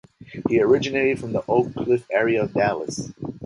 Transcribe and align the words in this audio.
He 0.49 0.59
originated 0.59 1.19
from 1.19 1.31
the 1.33 1.43
Oak 1.47 1.75
Cliff 1.75 2.07
area 2.09 2.41
of 2.41 2.55
Dallas. 2.55 3.11